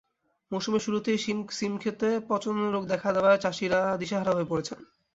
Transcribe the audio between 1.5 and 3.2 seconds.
শিমখেতে পচন রোগ দেখা